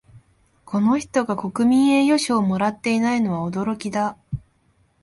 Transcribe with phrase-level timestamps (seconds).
[0.65, 4.17] この人が国民栄誉賞をもらっていないのは驚きだ